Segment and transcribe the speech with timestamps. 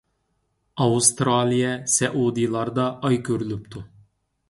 [0.85, 3.89] ئاۋسترالىيە، سەئۇدىلاردا ئاي كۆرۈلۈپتۇ.